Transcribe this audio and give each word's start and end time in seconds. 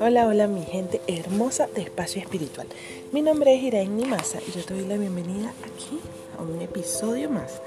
Hola, 0.00 0.28
hola 0.28 0.46
mi 0.46 0.62
gente 0.62 1.00
hermosa 1.08 1.66
de 1.74 1.82
Espacio 1.82 2.22
Espiritual. 2.22 2.68
Mi 3.12 3.22
nombre 3.22 3.56
es 3.56 3.62
Iraín 3.62 3.96
Nimasa 3.96 4.38
y 4.46 4.52
yo 4.52 4.64
te 4.64 4.74
doy 4.74 4.84
la 4.84 4.96
bienvenida 4.96 5.52
aquí 5.64 5.98
a 6.38 6.42
un 6.42 6.60
episodio 6.60 7.28
más 7.28 7.60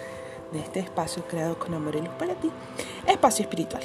de 0.54 0.59
este 0.59 0.79
espacio 0.79 1.23
creado 1.28 1.59
con 1.59 1.73
amor 1.73 1.96
y 1.96 1.99
luz 1.99 2.13
para 2.17 2.36
ti, 2.36 2.49
Espacio 3.07 3.44
Espiritual. 3.44 3.84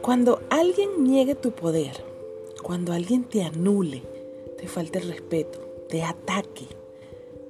Cuando 0.00 0.40
alguien 0.48 1.04
niegue 1.04 1.34
tu 1.34 1.50
poder, 1.50 2.04
cuando 2.62 2.92
alguien 2.92 3.24
te 3.24 3.42
anule, 3.42 4.02
te 4.56 4.68
falte 4.68 5.00
el 5.00 5.08
respeto, 5.08 5.58
te 5.88 6.02
ataque, 6.02 6.66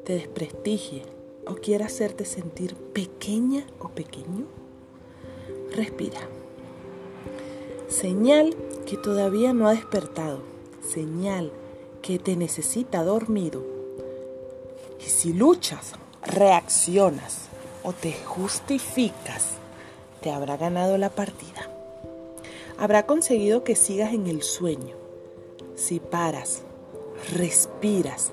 te 0.05 0.15
desprestigie 0.15 1.03
o 1.47 1.55
quiera 1.55 1.87
hacerte 1.87 2.25
sentir 2.25 2.75
pequeña 2.75 3.67
o 3.79 3.89
pequeño, 3.89 4.62
respira. 5.73 6.20
Señal 7.88 8.55
que 8.87 8.97
todavía 8.97 9.52
no 9.52 9.69
ha 9.69 9.73
despertado, 9.73 10.41
señal 10.83 11.52
que 12.01 12.19
te 12.19 12.37
necesita 12.37 13.05
dormido. 13.05 13.62
Y 14.98 15.09
si 15.09 15.33
luchas, 15.33 15.92
reaccionas 16.24 17.48
o 17.83 17.92
te 17.92 18.12
justificas, 18.12 19.52
te 20.20 20.30
habrá 20.30 20.56
ganado 20.56 20.98
la 20.98 21.11
partida. 21.11 21.69
Habrá 22.78 23.06
conseguido 23.06 23.64
que 23.64 23.77
sigas 23.77 24.12
en 24.14 24.27
el 24.27 24.42
sueño. 24.42 24.97
Si 25.75 26.00
paras, 26.00 26.62
respiras 27.33 28.33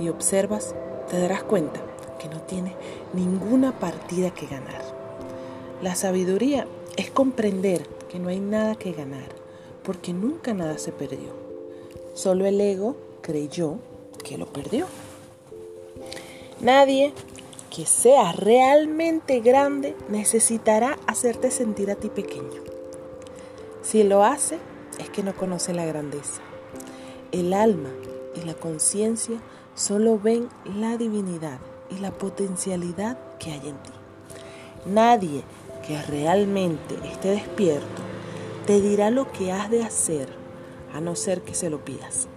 y 0.00 0.08
observas, 0.08 0.74
te 1.10 1.18
darás 1.18 1.42
cuenta 1.42 1.80
que 2.18 2.28
no 2.28 2.40
tienes 2.42 2.74
ninguna 3.12 3.78
partida 3.78 4.32
que 4.32 4.46
ganar. 4.46 5.01
La 5.82 5.96
sabiduría 5.96 6.68
es 6.96 7.10
comprender 7.10 7.88
que 8.08 8.20
no 8.20 8.28
hay 8.28 8.38
nada 8.38 8.76
que 8.76 8.92
ganar, 8.92 9.28
porque 9.82 10.12
nunca 10.12 10.54
nada 10.54 10.78
se 10.78 10.92
perdió. 10.92 11.34
Solo 12.14 12.46
el 12.46 12.60
ego 12.60 12.94
creyó 13.20 13.78
que 14.22 14.38
lo 14.38 14.46
perdió. 14.46 14.86
Nadie 16.60 17.12
que 17.74 17.84
sea 17.84 18.30
realmente 18.30 19.40
grande 19.40 19.96
necesitará 20.08 21.00
hacerte 21.08 21.50
sentir 21.50 21.90
a 21.90 21.96
ti 21.96 22.10
pequeño. 22.10 22.62
Si 23.82 24.04
lo 24.04 24.22
hace, 24.22 24.58
es 25.00 25.10
que 25.10 25.24
no 25.24 25.34
conoce 25.34 25.74
la 25.74 25.84
grandeza. 25.84 26.42
El 27.32 27.52
alma 27.52 27.90
y 28.40 28.46
la 28.46 28.54
conciencia 28.54 29.40
solo 29.74 30.16
ven 30.16 30.48
la 30.76 30.96
divinidad 30.96 31.58
y 31.90 31.98
la 31.98 32.12
potencialidad 32.12 33.18
que 33.40 33.50
hay 33.50 33.68
en 33.68 33.82
ti. 33.82 33.90
Nadie 34.86 35.42
que 35.86 36.00
realmente 36.02 36.96
esté 37.04 37.30
despierto 37.30 38.02
te 38.66 38.80
dirá 38.80 39.10
lo 39.10 39.32
que 39.32 39.52
has 39.52 39.70
de 39.70 39.82
hacer 39.82 40.28
a 40.94 41.00
no 41.00 41.16
ser 41.16 41.42
que 41.42 41.54
se 41.54 41.70
lo 41.70 41.84
pidas. 41.84 42.28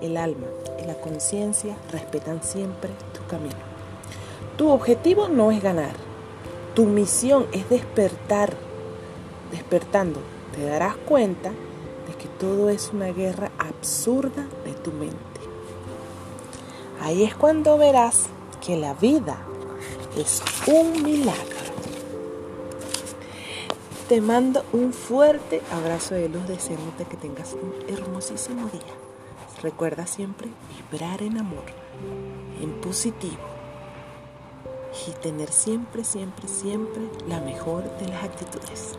El 0.00 0.16
alma 0.16 0.46
y 0.82 0.86
la 0.86 0.94
conciencia 0.94 1.76
respetan 1.92 2.42
siempre 2.42 2.90
tu 3.12 3.24
camino. 3.26 3.54
Tu 4.56 4.68
objetivo 4.68 5.28
no 5.28 5.50
es 5.50 5.62
ganar, 5.62 5.94
tu 6.74 6.86
misión 6.86 7.46
es 7.52 7.68
despertar. 7.70 8.54
Despertando, 9.52 10.20
te 10.54 10.64
darás 10.64 10.96
cuenta 10.96 11.50
de 11.50 12.14
que 12.18 12.28
todo 12.38 12.68
es 12.70 12.90
una 12.92 13.12
guerra 13.12 13.52
absurda 13.58 14.46
de 14.64 14.72
tu 14.72 14.90
mente. 14.90 15.16
Ahí 17.00 17.22
es 17.22 17.34
cuando 17.34 17.78
verás 17.78 18.24
que 18.64 18.76
la 18.76 18.94
vida 18.94 19.38
es 20.16 20.42
un 20.66 21.02
milagro. 21.02 21.63
Te 24.08 24.20
mando 24.20 24.62
un 24.74 24.92
fuerte 24.92 25.62
abrazo 25.72 26.14
de 26.14 26.28
luz 26.28 26.46
deseándote 26.46 27.06
que 27.06 27.16
tengas 27.16 27.54
un 27.54 27.72
hermosísimo 27.88 28.68
día. 28.68 28.82
Recuerda 29.62 30.06
siempre 30.06 30.48
vibrar 30.90 31.22
en 31.22 31.38
amor, 31.38 31.64
en 32.60 32.78
positivo 32.82 33.38
y 35.08 35.12
tener 35.22 35.50
siempre, 35.50 36.04
siempre, 36.04 36.48
siempre 36.48 37.02
la 37.26 37.40
mejor 37.40 37.84
de 37.98 38.08
las 38.08 38.24
actitudes. 38.24 38.92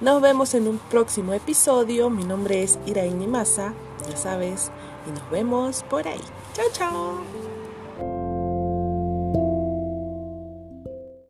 Nos 0.00 0.22
vemos 0.22 0.54
en 0.54 0.68
un 0.68 0.78
próximo 0.78 1.34
episodio. 1.34 2.08
Mi 2.08 2.24
nombre 2.24 2.62
es 2.62 2.78
Iraín 2.86 3.30
Masa, 3.30 3.74
ya 4.08 4.16
sabes, 4.16 4.70
y 5.06 5.10
nos 5.10 5.30
vemos 5.30 5.84
por 5.90 6.08
ahí. 6.08 6.22
Chao, 6.54 6.66
chao. 6.72 7.51